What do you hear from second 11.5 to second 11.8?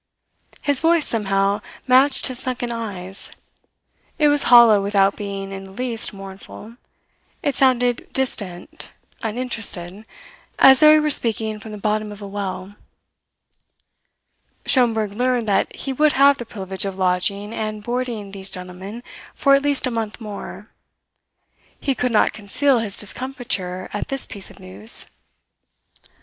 from the